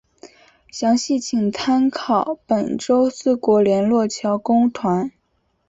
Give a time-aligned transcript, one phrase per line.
[0.71, 5.11] 详细请参考本州四国联络桥公团。